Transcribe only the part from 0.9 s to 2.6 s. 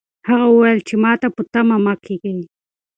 ماته په تمه مه کېږئ.